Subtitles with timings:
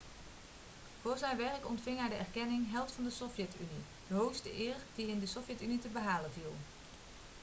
[1.01, 5.07] voor zijn werk ontving hij de erkenning held van de sovjet-unie' de hoogste eer die
[5.07, 6.53] in de sovjet-unie te behalen viel